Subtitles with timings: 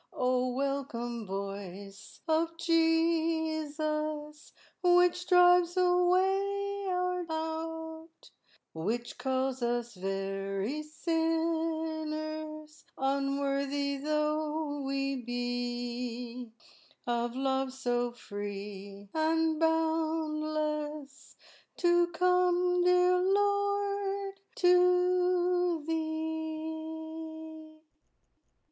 [0.13, 8.31] O welcome voice of Jesus, Which drives away our doubt;
[8.73, 16.49] Which calls us very sinners, Unworthy though we be
[17.05, 21.35] Of love so free and boundless,
[21.77, 27.81] To come, dear Lord, to Thee!"